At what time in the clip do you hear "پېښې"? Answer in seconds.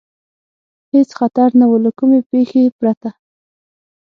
2.31-2.63